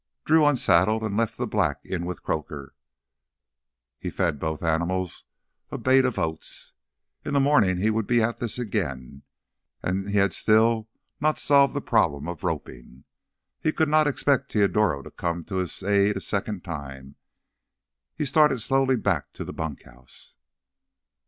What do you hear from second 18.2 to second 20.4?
started slowly back to the bunkhouse.